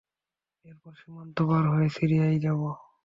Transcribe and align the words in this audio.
এরপর 0.65 0.91
সীমান্ত 0.99 1.37
পার 1.49 1.63
হয়ে 1.71 1.87
সিরিয়ায় 1.95 2.37
যাব। 2.45 2.61